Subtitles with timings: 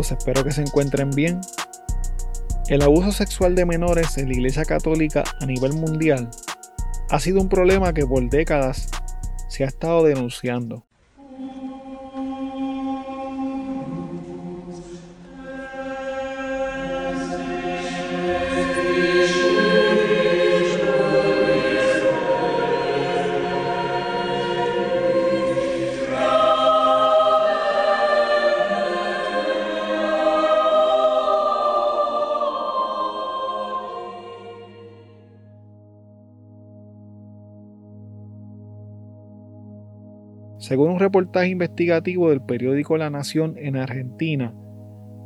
[0.00, 1.40] Espero que se encuentren bien.
[2.68, 6.30] El abuso sexual de menores en la Iglesia Católica a nivel mundial
[7.10, 8.88] ha sido un problema que por décadas
[9.48, 10.86] se ha estado denunciando.
[40.72, 44.54] Según un reportaje investigativo del periódico La Nación en Argentina,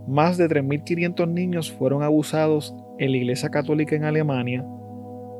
[0.08, 4.66] más de 3.500 niños fueron abusados en la Iglesia Católica en Alemania.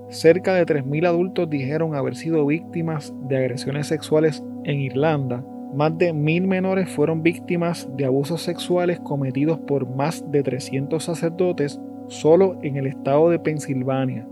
[0.08, 5.44] Cerca de 3.000 adultos dijeron haber sido víctimas de agresiones sexuales en Irlanda.
[5.74, 11.80] Más de 1.000 menores fueron víctimas de abusos sexuales cometidos por más de 300 sacerdotes
[12.06, 14.24] solo en el estado de Pensilvania.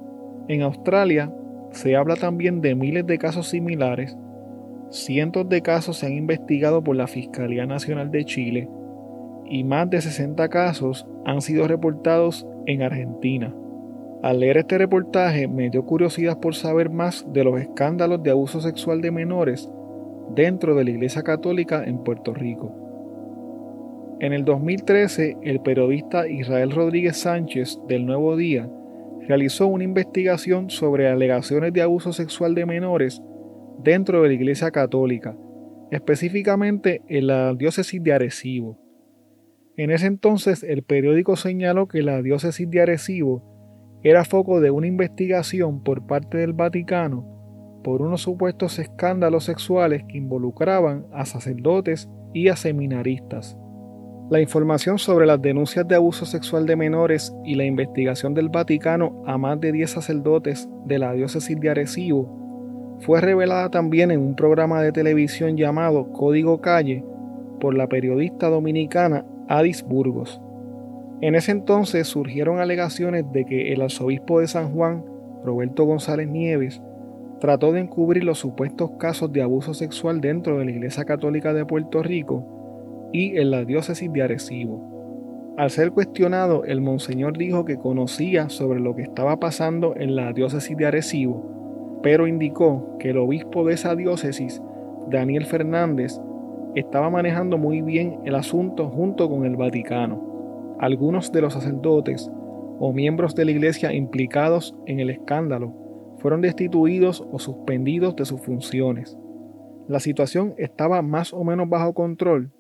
[0.47, 1.35] En Australia
[1.73, 4.17] se habla también de miles de casos similares
[4.95, 8.69] Cientos de casos se han investigado por la Fiscalía Nacional de Chile
[9.45, 13.53] y más de 60 casos han sido reportados en Argentina.
[14.23, 18.61] Al leer este reportaje me dio curiosidad por saber más de los escándalos de abuso
[18.61, 19.69] sexual de menores
[20.33, 22.73] dentro de la Iglesia Católica en Puerto Rico.
[24.21, 28.71] En el 2013, el periodista Israel Rodríguez Sánchez del Nuevo Día
[29.27, 33.21] realizó una investigación sobre alegaciones de abuso sexual de menores
[33.83, 35.37] dentro de la Iglesia Católica,
[35.91, 38.79] específicamente en la diócesis de Arecibo.
[39.77, 43.43] En ese entonces el periódico señaló que la diócesis de Arecibo
[44.03, 47.35] era foco de una investigación por parte del Vaticano
[47.85, 53.57] por unos supuestos escándalos sexuales que involucraban a sacerdotes y a seminaristas.
[54.31, 59.23] La información sobre las denuncias de abuso sexual de menores y la investigación del Vaticano
[59.27, 62.44] a más de 10 sacerdotes de la diócesis de Arecibo
[63.01, 67.05] fue revelada también en un programa de televisión llamado Código Calle
[67.61, 70.41] por la periodista dominicana Adis Burgos.
[71.21, 75.05] En ese entonces surgieron alegaciones de que el arzobispo de San Juan,
[75.45, 76.83] Roberto González Nieves,
[77.41, 81.67] trató de encubrir los supuestos casos de abuso sexual dentro de la Iglesia Católica de
[81.67, 85.55] Puerto Rico y en la diócesis de Arecibo.
[85.57, 90.33] Al ser cuestionado, el monseñor dijo que conocía sobre lo que estaba pasando en la
[90.33, 91.64] diócesis de Arecibo
[92.05, 94.63] pero indicó que el obispo de esa diócesis,
[95.09, 96.21] Daniel Fernández,
[96.75, 100.77] estaba manejando muy bien el asunto junto con el Vaticano.
[100.79, 102.31] Algunos de los sacerdotes
[102.79, 105.73] o miembros de la iglesia implicados en el escándalo
[106.19, 109.17] fueron destituidos o suspendidos de sus funciones.
[109.89, 112.53] La situación estaba más o menos bajo control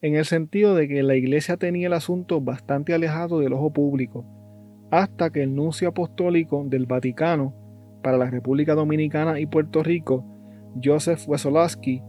[0.00, 4.24] en el sentido de que la iglesia tenía el asunto bastante alejado del ojo público,
[4.92, 7.61] hasta que el nuncio apostólico del Vaticano
[8.02, 10.24] para la República Dominicana y Puerto Rico,
[10.82, 12.02] Joseph Wesolowski,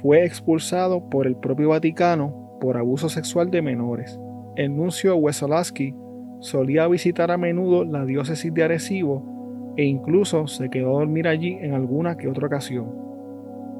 [0.00, 4.18] fue expulsado por el propio Vaticano por abuso sexual de menores.
[4.56, 5.94] El nuncio Wesolowski
[6.40, 11.58] solía visitar a menudo la diócesis de Arecibo e incluso se quedó a dormir allí
[11.60, 13.10] en alguna que otra ocasión.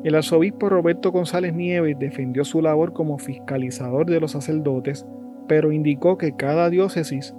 [0.04, 5.06] El arzobispo Roberto González Nieves defendió su labor como fiscalizador de los sacerdotes,
[5.46, 7.34] pero indicó que cada diócesis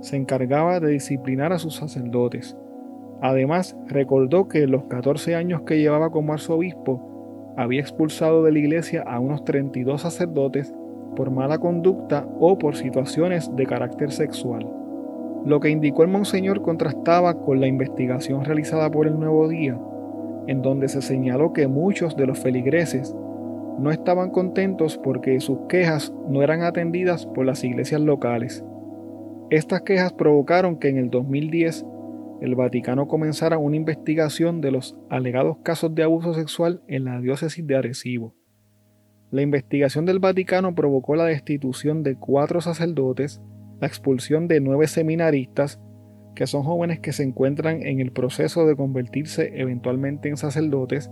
[0.00, 2.56] se encargaba de disciplinar a sus sacerdotes.
[3.22, 8.58] Además, recordó que en los 14 años que llevaba como arzobispo, había expulsado de la
[8.58, 10.74] iglesia a unos 32 sacerdotes
[11.16, 14.66] por mala conducta o por situaciones de carácter sexual.
[15.44, 19.78] Lo que indicó el monseñor contrastaba con la investigación realizada por el Nuevo Día,
[20.46, 23.14] en donde se señaló que muchos de los feligreses
[23.78, 28.64] no estaban contentos porque sus quejas no eran atendidas por las iglesias locales.
[29.48, 31.84] Estas quejas provocaron que en el 2010
[32.40, 37.66] el Vaticano comenzara una investigación de los alegados casos de abuso sexual en la diócesis
[37.66, 38.34] de Arecibo.
[39.30, 43.40] La investigación del Vaticano provocó la destitución de cuatro sacerdotes,
[43.80, 45.80] la expulsión de nueve seminaristas,
[46.34, 51.10] que son jóvenes que se encuentran en el proceso de convertirse eventualmente en sacerdotes,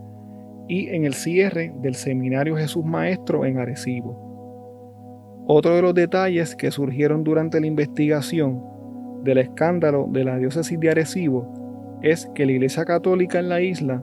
[0.68, 4.28] y en el cierre del Seminario Jesús Maestro en Arecibo.
[5.46, 8.62] Otro de los detalles que surgieron durante la investigación
[9.22, 14.02] del escándalo de la diócesis de Arecibo es que la Iglesia Católica en la isla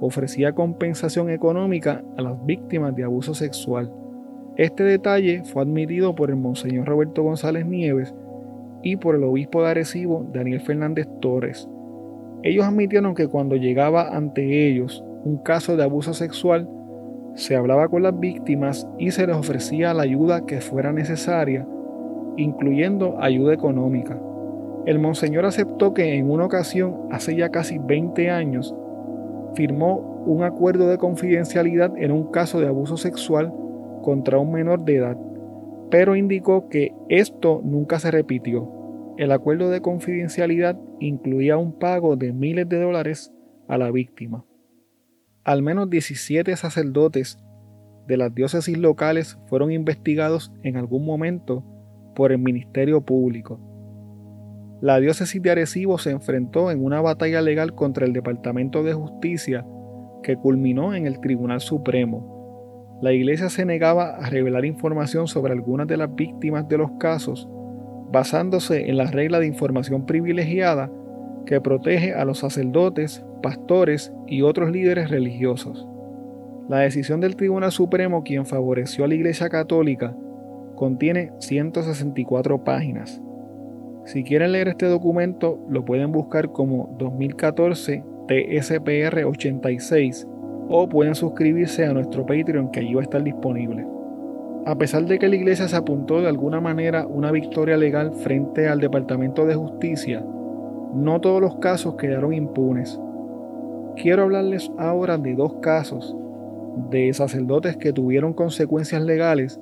[0.00, 3.92] ofrecía compensación económica a las víctimas de abuso sexual.
[4.56, 8.14] Este detalle fue admitido por el Monseñor Roberto González Nieves
[8.82, 11.68] y por el obispo de Arecibo, Daniel Fernández Torres.
[12.42, 16.68] Ellos admitieron que cuando llegaba ante ellos un caso de abuso sexual,
[17.34, 21.66] se hablaba con las víctimas y se les ofrecía la ayuda que fuera necesaria,
[22.36, 24.18] incluyendo ayuda económica.
[24.90, 28.74] El monseñor aceptó que en una ocasión, hace ya casi 20 años,
[29.54, 33.54] firmó un acuerdo de confidencialidad en un caso de abuso sexual
[34.02, 35.16] contra un menor de edad,
[35.92, 38.68] pero indicó que esto nunca se repitió.
[39.16, 43.32] El acuerdo de confidencialidad incluía un pago de miles de dólares
[43.68, 44.44] a la víctima.
[45.44, 47.38] Al menos 17 sacerdotes
[48.08, 51.62] de las diócesis locales fueron investigados en algún momento
[52.16, 53.69] por el Ministerio Público.
[54.80, 59.66] La diócesis de Arecibo se enfrentó en una batalla legal contra el Departamento de Justicia
[60.22, 62.98] que culminó en el Tribunal Supremo.
[63.02, 67.46] La iglesia se negaba a revelar información sobre algunas de las víctimas de los casos,
[68.10, 70.90] basándose en la regla de información privilegiada
[71.44, 75.86] que protege a los sacerdotes, pastores y otros líderes religiosos.
[76.70, 80.16] La decisión del Tribunal Supremo, quien favoreció a la Iglesia Católica,
[80.74, 83.20] contiene 164 páginas.
[84.10, 90.26] Si quieren leer este documento, lo pueden buscar como 2014 TSPR 86
[90.68, 93.86] o pueden suscribirse a nuestro Patreon que allí va a estar disponible.
[94.66, 98.66] A pesar de que la iglesia se apuntó de alguna manera una victoria legal frente
[98.66, 100.24] al Departamento de Justicia,
[100.92, 103.00] no todos los casos quedaron impunes.
[103.94, 106.16] Quiero hablarles ahora de dos casos
[106.90, 109.60] de sacerdotes que tuvieron consecuencias legales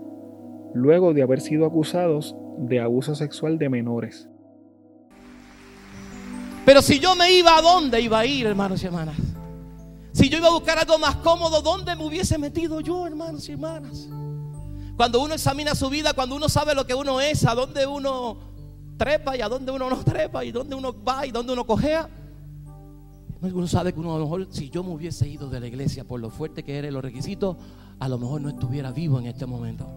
[0.72, 4.30] luego de haber sido acusados de abuso sexual de menores.
[6.68, 9.16] Pero si yo me iba a dónde iba a ir, hermanos y hermanas.
[10.12, 13.52] Si yo iba a buscar algo más cómodo, ¿dónde me hubiese metido yo, hermanos y
[13.52, 14.06] hermanas?
[14.94, 18.36] Cuando uno examina su vida, cuando uno sabe lo que uno es, a dónde uno
[18.98, 22.06] trepa y a dónde uno no trepa y dónde uno va y dónde uno cojea.
[23.40, 26.04] Uno sabe que uno a lo mejor si yo me hubiese ido de la iglesia
[26.04, 27.56] por lo fuerte que eran los requisitos,
[27.98, 29.88] a lo mejor no estuviera vivo en este momento.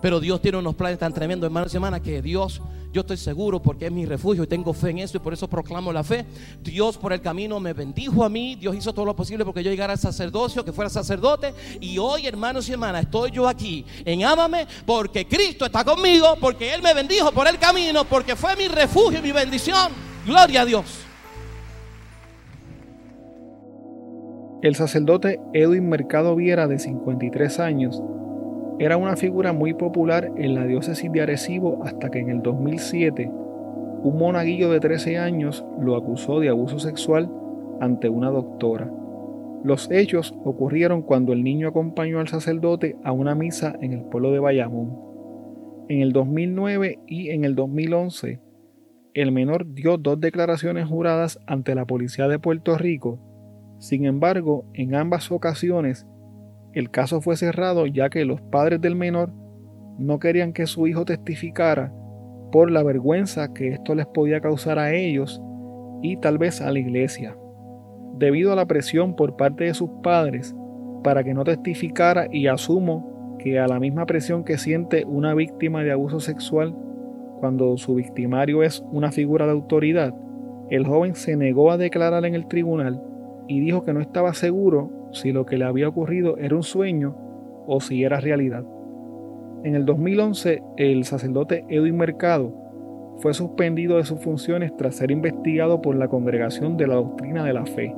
[0.00, 2.62] Pero Dios tiene unos planes tan tremendos, hermanos y hermanas, que Dios,
[2.92, 5.48] yo estoy seguro porque es mi refugio y tengo fe en eso y por eso
[5.48, 6.24] proclamo la fe.
[6.62, 9.70] Dios por el camino me bendijo a mí, Dios hizo todo lo posible porque yo
[9.70, 11.52] llegara al sacerdocio, que fuera sacerdote.
[11.80, 16.72] Y hoy, hermanos y hermanas, estoy yo aquí en Ámame porque Cristo está conmigo, porque
[16.72, 19.92] Él me bendijo por el camino, porque fue mi refugio y mi bendición.
[20.24, 21.08] Gloria a Dios.
[24.60, 28.02] El sacerdote Edwin Mercado Viera, de 53 años,
[28.78, 33.30] era una figura muy popular en la diócesis de Arecibo hasta que en el 2007
[34.02, 37.28] un monaguillo de 13 años lo acusó de abuso sexual
[37.80, 38.88] ante una doctora.
[39.64, 44.30] Los hechos ocurrieron cuando el niño acompañó al sacerdote a una misa en el pueblo
[44.30, 44.96] de Bayamón.
[45.88, 48.40] En el 2009 y en el 2011,
[49.14, 53.18] el menor dio dos declaraciones juradas ante la policía de Puerto Rico.
[53.80, 56.06] Sin embargo, en ambas ocasiones
[56.72, 59.32] el caso fue cerrado ya que los padres del menor
[59.98, 61.92] no querían que su hijo testificara
[62.52, 65.42] por la vergüenza que esto les podía causar a ellos
[66.02, 67.36] y tal vez a la iglesia.
[68.16, 70.54] Debido a la presión por parte de sus padres
[71.02, 75.82] para que no testificara y asumo que a la misma presión que siente una víctima
[75.82, 76.74] de abuso sexual
[77.40, 80.12] cuando su victimario es una figura de autoridad,
[80.70, 83.00] el joven se negó a declarar en el tribunal
[83.46, 87.16] y dijo que no estaba seguro si lo que le había ocurrido era un sueño
[87.66, 88.64] o si era realidad.
[89.64, 92.52] En el 2011, el sacerdote Edwin Mercado
[93.18, 97.52] fue suspendido de sus funciones tras ser investigado por la Congregación de la Doctrina de
[97.52, 97.94] la Fe.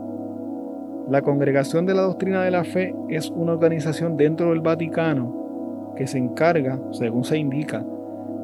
[1.09, 6.07] La Congregación de la Doctrina de la Fe es una organización dentro del Vaticano que
[6.07, 7.85] se encarga, según se indica,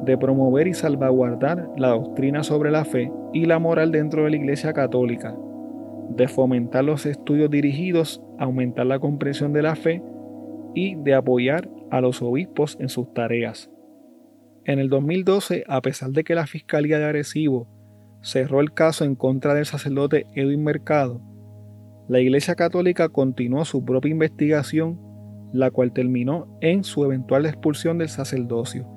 [0.03, 4.35] de promover y salvaguardar la doctrina sobre la fe y la moral dentro de la
[4.35, 5.35] Iglesia Católica
[6.09, 10.01] de fomentar los estudios dirigidos a aumentar la comprensión de la fe
[10.73, 13.69] y de apoyar a los obispos en sus tareas.
[14.65, 17.67] En el 2012, a pesar de que la Fiscalía de Arecibo
[18.21, 21.21] cerró el caso en contra del sacerdote Edwin Mercado,
[22.07, 24.99] la Iglesia Católica continuó su propia investigación,
[25.51, 28.87] la cual terminó en su eventual expulsión del sacerdocio.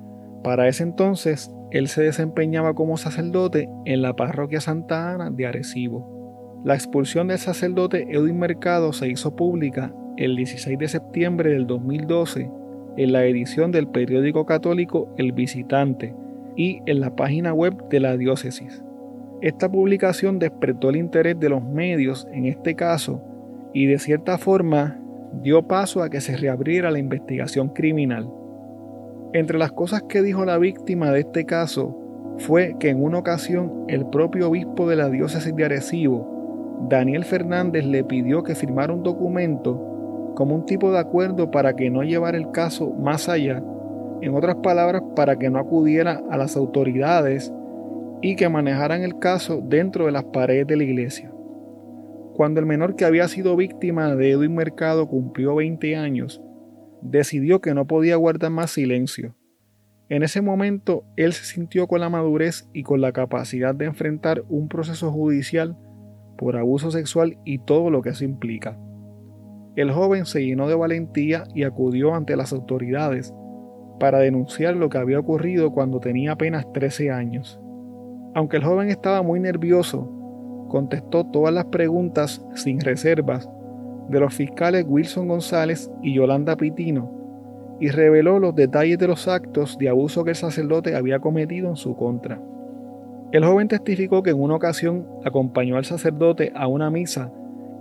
[0.43, 6.20] Para ese entonces, él se desempeñaba como sacerdote en la parroquia Santa Ana de Arecibo.
[6.63, 12.51] La expulsión del sacerdote Edwin Mercado se hizo pública el 16 de septiembre del 2012
[12.97, 16.13] en la edición del periódico católico El Visitante
[16.55, 18.83] y en la página web de la diócesis.
[19.41, 23.23] Esta publicación despertó el interés de los medios en este caso
[23.73, 24.99] y de cierta forma
[25.41, 28.29] dio paso a que se reabriera la investigación criminal.
[29.33, 31.97] Entre las cosas que dijo la víctima de este caso
[32.37, 36.40] fue que en una ocasión el propio obispo de la diócesis de Arecibo
[36.89, 41.89] Daniel Fernández le pidió que firmara un documento como un tipo de acuerdo para que
[41.89, 43.63] no llevara el caso más allá,
[44.21, 47.53] en otras palabras, para que no acudiera a las autoridades
[48.21, 51.31] y que manejaran el caso dentro de las paredes de la iglesia.
[52.33, 56.41] Cuando el menor que había sido víctima de Edwin Mercado cumplió 20 años,
[57.01, 59.35] decidió que no podía guardar más silencio.
[60.09, 64.43] En ese momento, él se sintió con la madurez y con la capacidad de enfrentar
[64.49, 65.77] un proceso judicial
[66.41, 68.75] por abuso sexual y todo lo que eso implica.
[69.75, 73.31] El joven se llenó de valentía y acudió ante las autoridades
[73.99, 77.61] para denunciar lo que había ocurrido cuando tenía apenas 13 años.
[78.33, 83.47] Aunque el joven estaba muy nervioso, contestó todas las preguntas sin reservas
[84.09, 89.77] de los fiscales Wilson González y Yolanda Pitino y reveló los detalles de los actos
[89.77, 92.41] de abuso que el sacerdote había cometido en su contra.
[93.31, 97.31] El joven testificó que en una ocasión acompañó al sacerdote a una misa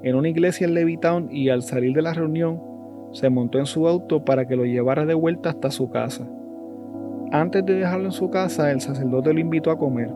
[0.02, 2.62] en una iglesia en Levittown y al salir de la reunión
[3.12, 6.26] se montó en su auto para que lo llevara de vuelta hasta su casa.
[7.32, 10.10] Antes de dejarlo en su casa, el sacerdote lo invitó a comer.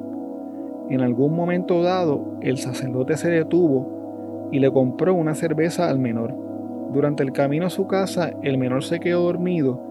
[0.88, 6.34] En algún momento dado, el sacerdote se detuvo y le compró una cerveza al menor.
[6.92, 9.82] Durante el camino a su casa, el menor se quedó dormido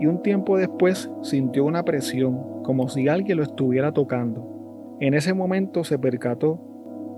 [0.00, 4.51] y un tiempo después sintió una presión, como si alguien lo estuviera tocando.
[5.02, 6.60] En ese momento se percató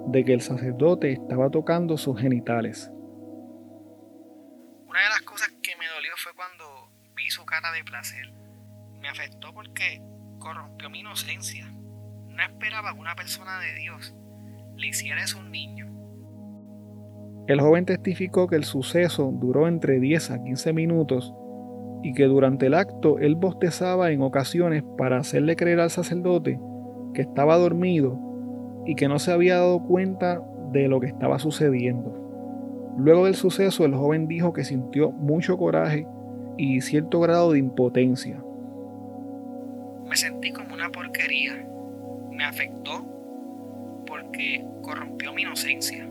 [0.06, 2.90] de que el sacerdote estaba tocando sus genitales.
[4.88, 6.64] Una de las cosas que me dolió fue cuando
[7.14, 8.32] vi su cara de placer.
[9.02, 10.00] Me afectó porque
[10.38, 11.70] corrompió mi inocencia
[12.30, 14.16] no esperaba que una persona de Dios
[14.78, 15.86] le hiciera eso a un niño.
[17.48, 21.34] El joven testificó que el suceso duró entre 10 a 15 minutos
[22.02, 26.58] y que durante el acto él bostezaba en ocasiones para hacerle creer al sacerdote
[27.14, 28.18] que estaba dormido
[28.84, 30.42] y que no se había dado cuenta
[30.72, 32.20] de lo que estaba sucediendo.
[32.98, 36.06] Luego del suceso el joven dijo que sintió mucho coraje
[36.58, 38.42] y cierto grado de impotencia.
[40.08, 41.64] Me sentí como una porquería
[42.34, 43.04] me afectó
[44.06, 46.06] porque corrompió mi inocencia.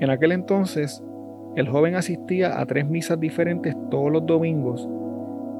[0.00, 1.02] En aquel entonces,
[1.56, 4.88] el joven asistía a tres misas diferentes todos los domingos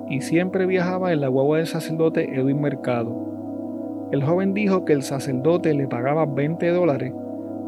[0.09, 4.09] y siempre viajaba en la guagua del sacerdote Edwin Mercado.
[4.13, 7.13] El joven dijo que el sacerdote le pagaba 20 dólares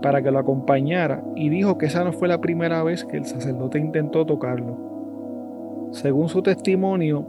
[0.02, 3.25] para que lo acompañara y dijo que esa no fue la primera vez que el
[3.25, 5.88] sacerdote intentó tocarlo.
[5.93, 7.26] Según su testimonio,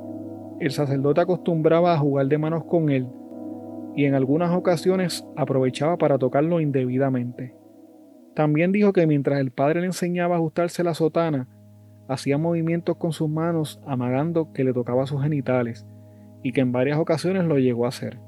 [0.60, 3.08] el sacerdote acostumbraba a jugar de manos con él
[3.96, 7.56] y en algunas ocasiones aprovechaba para tocarlo indebidamente.
[8.36, 11.48] También dijo que mientras el padre le enseñaba a ajustarse la sotana,
[12.08, 15.86] hacía movimientos con sus manos amagando que le tocaba sus genitales,
[16.44, 18.20] y que en varias ocasiones lo llegó a hacer.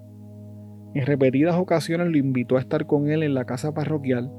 [0.94, 4.32] En repetidas ocasiones lo invitó a estar con él en la casa parroquial,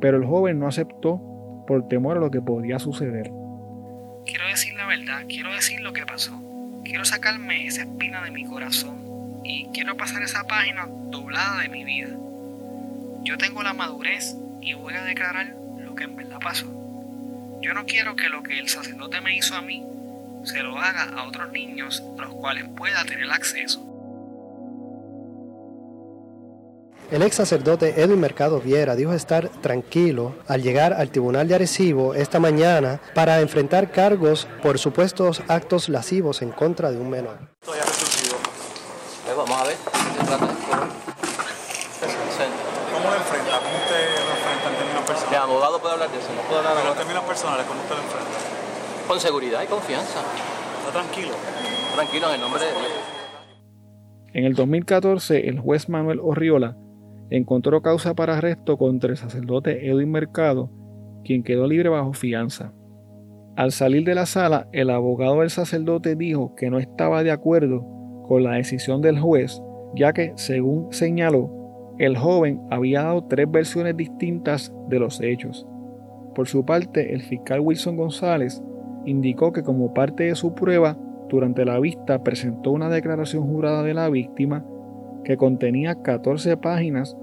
[0.00, 1.20] pero el joven no aceptó
[1.66, 3.30] por temor a lo que podía suceder.
[4.24, 6.32] Quiero decir la verdad, quiero decir lo que pasó.
[6.84, 11.84] Quiero sacarme esa espina de mi corazón y quiero pasar esa página doblada de mi
[11.84, 12.16] vida.
[13.24, 16.81] Yo tengo la madurez y voy a declarar lo que en verdad pasó.
[17.62, 19.86] Yo no quiero que lo que el sacerdote me hizo a mí
[20.44, 23.88] se lo haga a otros niños a los cuales pueda tener acceso.
[27.10, 32.14] El ex sacerdote Edwin Mercado Viera dijo estar tranquilo al llegar al tribunal de Arecibo
[32.14, 37.52] esta mañana para enfrentar cargos por supuestos actos lascivos en contra de un menor
[39.36, 39.76] vamos a ver.
[42.92, 43.58] ¿Cómo lo enfrenta?
[43.58, 45.04] ¿Cómo usted lo enfrenta en términos
[45.82, 48.38] puede hablar de eso, no puedo hablar Pero en términos personales, ¿cómo usted lo enfrenta?
[49.08, 50.20] Con seguridad y confianza.
[50.78, 51.34] ¿Está tranquilo?
[51.94, 53.12] Tranquilo, en el nombre de Dios.
[54.32, 56.76] En el 2014, el juez Manuel Orriola
[57.30, 60.70] encontró causa para arresto contra el sacerdote Edwin Mercado,
[61.24, 62.72] quien quedó libre bajo fianza.
[63.56, 67.84] Al salir de la sala, el abogado del sacerdote dijo que no estaba de acuerdo
[68.26, 69.60] con la decisión del juez,
[69.94, 71.50] ya que, según señaló,
[71.98, 75.66] el joven había dado tres versiones distintas de los hechos.
[76.34, 78.62] Por su parte, el fiscal Wilson González
[79.04, 80.96] indicó que como parte de su prueba,
[81.28, 84.64] durante la vista presentó una declaración jurada de la víctima
[85.24, 87.16] que contenía 14 páginas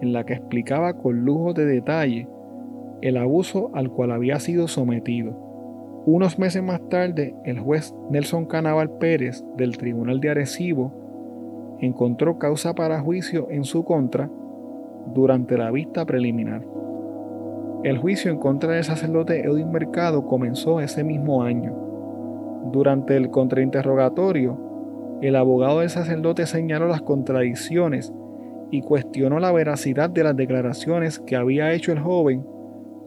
[0.00, 2.26] en la que explicaba con lujo de detalle
[3.02, 5.32] el abuso al cual había sido sometido.
[6.06, 12.74] Unos meses más tarde, el juez Nelson Canaval Pérez del Tribunal de Arecibo encontró causa
[12.74, 14.30] para juicio en su contra
[15.14, 16.62] durante la vista preliminar.
[17.82, 21.74] El juicio en contra del sacerdote Edwin Mercado comenzó ese mismo año.
[22.72, 28.12] Durante el contrainterrogatorio, el abogado del sacerdote señaló las contradicciones
[28.70, 32.44] y cuestionó la veracidad de las declaraciones que había hecho el joven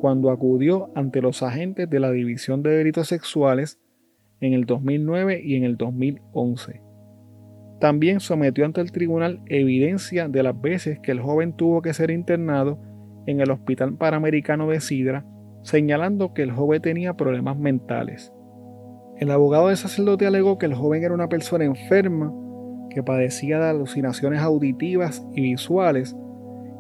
[0.02, 3.80] cuando acudió ante los agentes de la División de Delitos Sexuales
[4.42, 6.82] en el 2009 y en el 2011.
[7.80, 12.10] También sometió ante el tribunal evidencia de las veces que el joven tuvo que ser
[12.10, 12.80] internado
[13.26, 15.26] en el Hospital Panamericano de Sidra,
[15.64, 18.34] señalando que el joven tenía problemas mentales.
[19.18, 22.34] El abogado del sacerdote alegó que el joven era una persona enferma,
[22.90, 26.16] que padecía de alucinaciones auditivas y visuales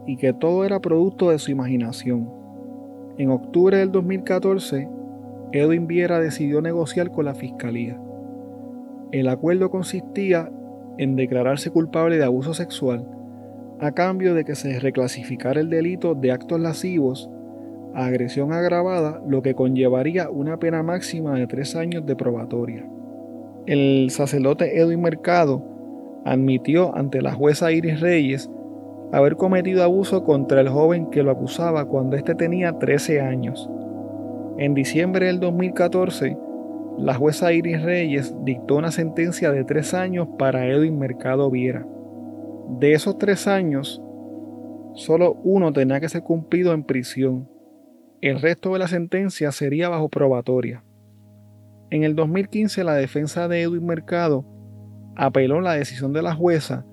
[0.05, 2.29] y que todo era producto de su imaginación.
[3.17, 4.89] En octubre del 2014,
[5.51, 7.99] Edwin Viera decidió negociar con la fiscalía.
[9.11, 10.51] El acuerdo consistía
[10.97, 13.07] en declararse culpable de abuso sexual
[13.83, 17.29] a cambio de que se reclasificara el delito de actos lascivos
[17.93, 22.85] a agresión agravada, lo que conllevaría una pena máxima de tres años de probatoria.
[23.65, 25.63] El sacerdote Edwin Mercado
[26.25, 28.49] admitió ante la jueza Iris Reyes
[29.11, 33.69] haber cometido abuso contra el joven que lo acusaba cuando éste tenía 13 años.
[34.57, 36.37] En diciembre del 2014,
[36.97, 41.85] la jueza Iris Reyes dictó una sentencia de tres años para Edwin Mercado Viera.
[42.69, 44.01] De esos tres años,
[44.95, 47.49] solo uno tenía que ser cumplido en prisión.
[48.21, 50.83] El resto de la sentencia sería bajo probatoria.
[51.89, 54.45] En el 2015 la defensa de Edwin Mercado
[55.15, 56.85] apeló la decisión de la jueza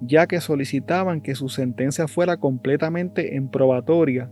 [0.00, 4.30] ya que solicitaban que su sentencia fuera completamente en probatoria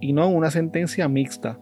[0.00, 1.58] y no una sentencia mixta.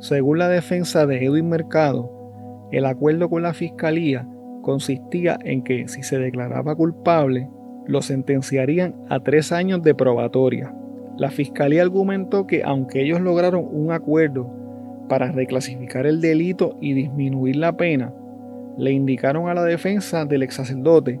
[0.00, 4.28] Según la defensa de Edwin Mercado, el acuerdo con la fiscalía
[4.68, 7.48] consistía en que si se declaraba culpable,
[7.86, 10.74] lo sentenciarían a tres años de probatoria.
[11.16, 14.46] La fiscalía argumentó que aunque ellos lograron un acuerdo
[15.08, 18.12] para reclasificar el delito y disminuir la pena,
[18.76, 21.18] le indicaron a la defensa del ex sacerdote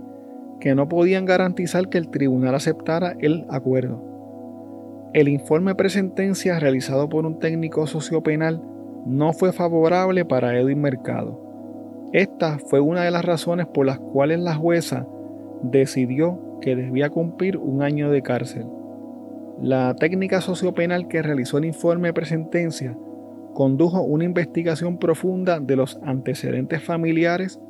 [0.60, 4.04] que no podían garantizar que el tribunal aceptara el acuerdo.
[5.14, 8.62] El informe presentencia realizado por un técnico sociopenal
[9.06, 11.47] no fue favorable para Edwin Mercado.
[12.12, 15.06] Esta fue una de las razones por las cuales la jueza
[15.62, 18.66] decidió que debía cumplir un año de cárcel.
[19.60, 22.96] La técnica sociopenal que realizó el informe presentencia
[23.52, 27.60] condujo una investigación profunda de los antecedentes familiares,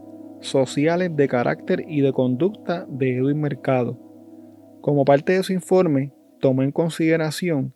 [0.40, 3.98] sociales, de carácter y de conducta de Edwin Mercado.
[4.82, 7.74] Como parte de su informe, tomó en consideración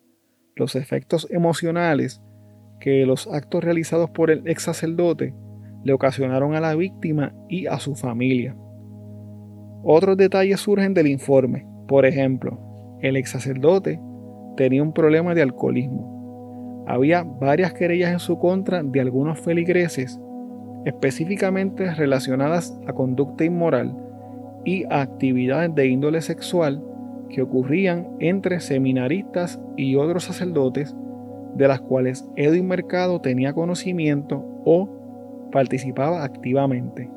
[0.55, 2.21] los efectos emocionales
[2.79, 5.33] que los actos realizados por el ex sacerdote
[5.83, 8.55] le ocasionaron a la víctima y a su familia.
[9.83, 11.67] Otros detalles surgen del informe.
[11.87, 12.59] Por ejemplo,
[13.01, 13.99] el ex sacerdote
[14.55, 16.13] tenía un problema de alcoholismo
[16.85, 20.19] había varias querellas en su contra de algunos feligreses,
[20.85, 23.95] específicamente relacionadas a conducta inmoral
[24.65, 26.83] y a actividades de índole sexual
[27.29, 30.95] que ocurrían entre seminaristas y otros sacerdotes,
[31.55, 34.89] de las cuales Edwin Mercado tenía conocimiento o
[35.53, 37.09] participaba activamente.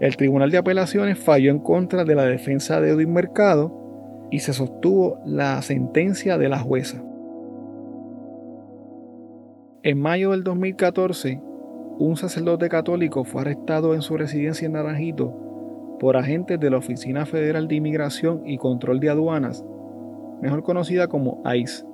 [0.00, 4.52] El Tribunal de Apelaciones falló en contra de la defensa de Edwin Mercado y se
[4.52, 7.02] sostuvo la sentencia de la jueza.
[9.82, 11.40] En mayo del 2014,
[11.98, 15.32] un sacerdote católico fue arrestado en su residencia en Naranjito
[15.98, 19.64] por agentes de la Oficina Federal de Inmigración y Control de Aduanas,
[20.42, 21.86] mejor conocida como ICE.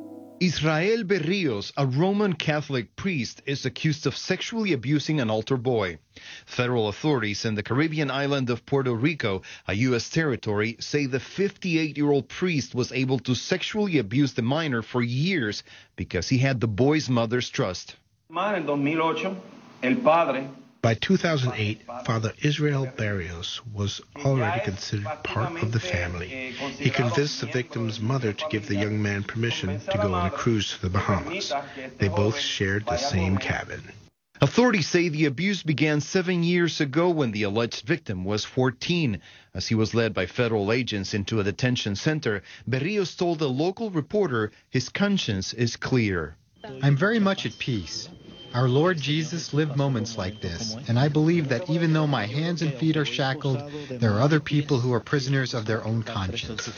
[0.42, 5.98] Israel Berrios, a Roman Catholic priest, is accused of sexually abusing an altar boy.
[6.46, 10.10] Federal authorities in the Caribbean island of Puerto Rico, a U.S.
[10.10, 15.00] territory, say the 58 year old priest was able to sexually abuse the minor for
[15.00, 15.62] years
[15.94, 17.94] because he had the boy's mother's trust.
[18.28, 19.36] En 2008,
[19.84, 20.48] el padre
[20.82, 26.26] By 2008, Father Israel Barrios was already considered part of the family.
[26.76, 30.30] He convinced the victim's mother to give the young man permission to go on a
[30.30, 31.52] cruise to the Bahamas.
[31.98, 33.92] They both shared the same cabin.
[34.40, 39.20] Authorities say the abuse began seven years ago when the alleged victim was 14.
[39.54, 43.92] As he was led by federal agents into a detention center, Berrios told a local
[43.92, 46.34] reporter his conscience is clear.
[46.82, 48.08] I'm very much at peace.
[48.54, 52.62] Our Lord Jesus lived moments like this, and I believe that even though my hands
[52.62, 56.68] and feet are shackled, there are other people who are prisoners of their own conscience.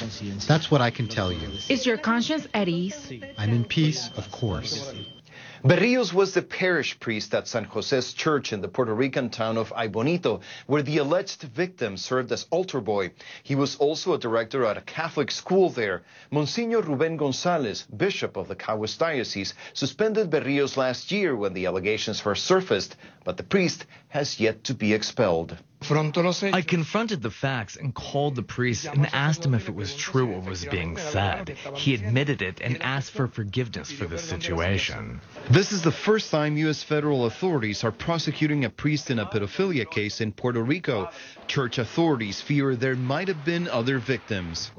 [0.46, 1.48] That's what I can tell you.
[1.68, 3.12] Is your conscience at ease?
[3.38, 4.94] I'm in peace, of course.
[5.64, 9.72] Berrios was the parish priest at San Jose's church in the Puerto Rican town of
[9.74, 13.12] Ay Bonito, where the alleged victim served as altar boy.
[13.42, 16.03] He was also a director at a Catholic school there.
[16.31, 22.20] Monsignor Ruben Gonzalez, bishop of the Caguas Diocese, suspended Berrios last year when the allegations
[22.20, 25.57] first surfaced, but the priest has yet to be expelled.
[25.90, 30.27] I confronted the facts and called the priest and asked him if it was true
[30.27, 31.57] what was being said.
[31.75, 35.20] He admitted it and asked for forgiveness for the situation.
[35.51, 36.83] This is the first time U.S.
[36.83, 41.11] federal authorities are prosecuting a priest in a pedophilia case in Puerto Rico.
[41.47, 44.70] Church authorities fear there might have been other victims.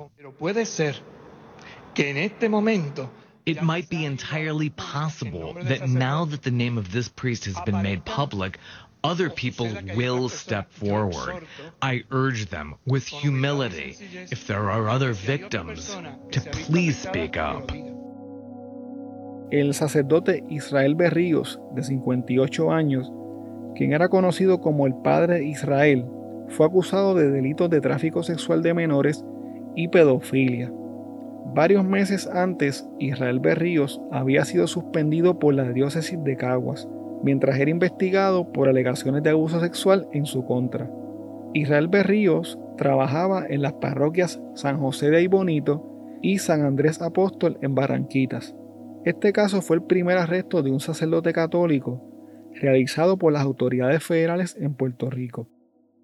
[3.46, 7.84] It might be entirely possible that now that the name of this priest has been
[7.84, 8.58] made public,
[9.06, 11.46] other people will step forward.
[11.82, 13.96] I urge them with humility,
[14.32, 15.96] if there are other victims,
[16.32, 17.72] to please speak up.
[19.52, 23.12] El sacerdote Israel Berríos, de 58 años,
[23.76, 26.06] quien era conocido como el Padre Israel,
[26.48, 29.24] fue acusado de delitos de tráfico sexual de menores
[29.76, 30.72] y pedofilia.
[31.54, 36.90] Varios meses antes, Israel Berríos había sido suspendido por la diócesis de Caguas
[37.26, 40.92] mientras era investigado por alegaciones de abuso sexual en su contra.
[41.56, 47.74] Israel Berríos trabajaba en las parroquias San José de Aybonito y San Andrés Apóstol en
[47.74, 48.56] Barranquitas.
[49.06, 52.00] Este caso fue el primer arresto de un sacerdote católico
[52.54, 55.50] realizado por las autoridades federales en Puerto Rico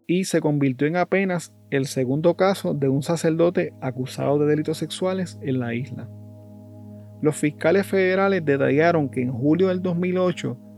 [0.07, 5.37] y se convirtió en apenas el segundo caso de un sacerdote acusado de delitos sexuales
[5.43, 6.09] en la isla.
[7.21, 10.70] Los fiscales federales detallaron que en julio del 2008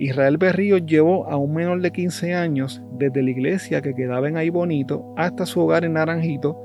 [0.00, 4.38] Israel Berrío llevó a un menor de 15 años desde la iglesia que quedaba en
[4.38, 6.56] Ahí Bonito hasta su hogar en Naranjito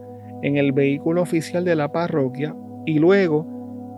[0.41, 3.45] en el vehículo oficial de la parroquia y luego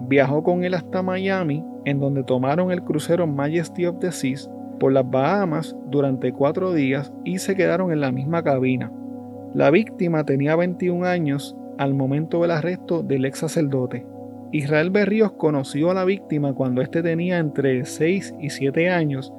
[0.09, 4.91] viajó con él hasta Miami en donde tomaron el crucero Majesty of the Seas por
[4.91, 8.91] las Bahamas durante cuatro días y se quedaron en la misma cabina.
[9.53, 14.03] La víctima tenía 21 años al momento del arresto del ex sacerdote.
[14.51, 19.33] Israel Berríos conoció a la víctima cuando éste tenía entre 6 y 7 años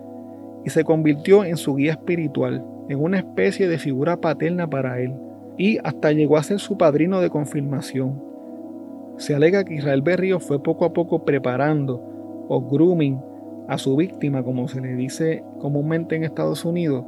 [0.64, 5.14] y se convirtió en su guía espiritual, en una especie de figura paterna para él,
[5.56, 8.22] y hasta llegó a ser su padrino de confirmación.
[9.16, 12.02] Se alega que Israel Berríos fue poco a poco preparando
[12.48, 13.18] o grooming
[13.66, 17.04] a su víctima, como se le dice comúnmente en Estados Unidos,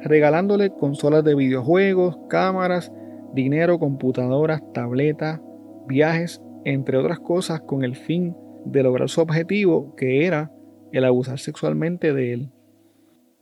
[0.00, 2.92] regalándole consolas de videojuegos, cámaras,
[3.34, 5.40] dinero, computadoras, tabletas,
[5.86, 10.52] viajes entre otras cosas con el fin de lograr su objetivo, que era
[10.92, 12.52] el abusar sexualmente de él.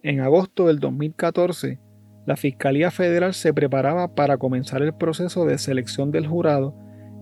[0.03, 1.81] En agosto del 2014,
[2.27, 6.75] la Fiscalía Federal se preparaba para comenzar el proceso de selección del jurado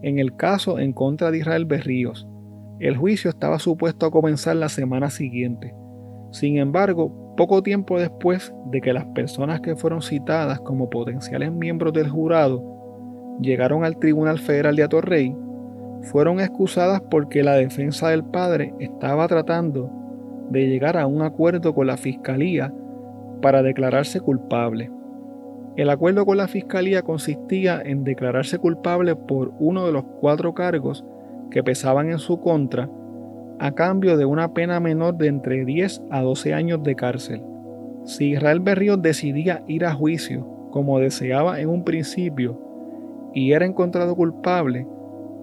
[0.02, 2.26] en el caso en contra de Israel Berríos.
[2.80, 5.74] El juicio estaba supuesto a comenzar la semana siguiente.
[6.32, 11.92] Sin embargo, poco tiempo después de que las personas que fueron citadas como potenciales miembros
[11.92, 12.62] del jurado
[13.40, 15.36] llegaron al Tribunal Federal de Atorrey,
[16.06, 19.90] fueron excusadas porque la defensa del padre estaba tratando
[20.50, 22.72] de llegar a un acuerdo con la fiscalía
[23.42, 24.90] para declararse culpable.
[25.76, 31.04] El acuerdo con la fiscalía consistía en declararse culpable por uno de los cuatro cargos
[31.50, 32.88] que pesaban en su contra
[33.58, 37.42] a cambio de una pena menor de entre 10 a 12 años de cárcel.
[38.04, 42.60] Si Israel Berrío decidía ir a juicio como deseaba en un principio
[43.34, 44.86] y era encontrado culpable,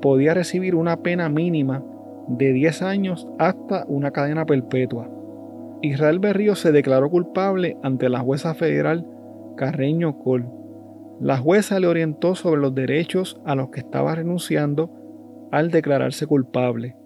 [0.03, 1.81] podía recibir una pena mínima
[2.27, 5.09] de 10 años hasta una cadena perpetua.
[5.81, 9.07] Israel Berrío se declaró culpable ante la jueza federal
[9.55, 10.49] Carreño Col.
[11.21, 14.91] La jueza le orientó sobre los derechos a los que estaba renunciando
[15.53, 16.97] al declararse culpable.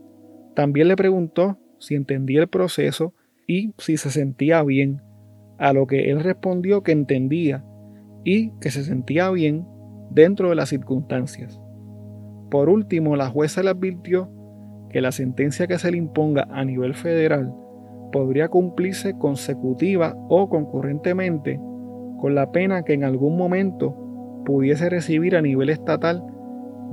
[0.56, 3.14] También le preguntó si entendía el proceso
[3.46, 5.04] y si se sentía bien,
[5.60, 7.64] a lo que él respondió que entendía
[8.24, 9.68] y que se sentía bien
[10.10, 11.62] dentro de las circunstancias.
[12.50, 14.30] Por último, la jueza le advirtió
[14.90, 17.54] que la sentencia que se le imponga a nivel federal
[18.12, 21.60] podría cumplirse consecutiva o concurrentemente
[22.20, 23.96] con la pena que en algún momento
[24.46, 26.24] pudiese recibir a nivel estatal,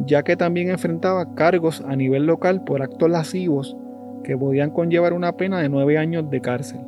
[0.06, 3.76] ya que también enfrentaba cargos a nivel local por actos lascivos
[4.24, 6.80] que podían conllevar una pena de nueve años de cárcel.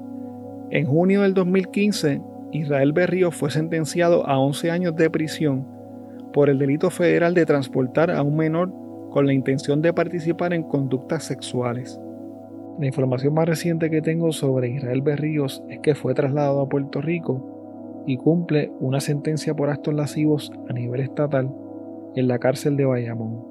[0.70, 2.20] En junio del 2015,
[2.52, 5.76] Israel Berrío fue sentenciado a 11 años de prisión
[6.37, 8.70] por el delito federal de transportar a un menor
[9.09, 11.99] con la intención de participar en conductas sexuales.
[12.79, 17.01] La información más reciente que tengo sobre Israel Berríos es que fue trasladado a Puerto
[17.01, 21.51] Rico y cumple una sentencia por actos lascivos a nivel estatal
[22.14, 23.42] en la cárcel de Bayamón.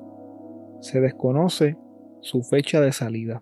[0.81, 1.77] Se desconoce
[2.21, 3.41] su fecha de salida.